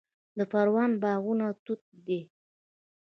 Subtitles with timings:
[0.37, 2.19] د پروان باغونه توت دي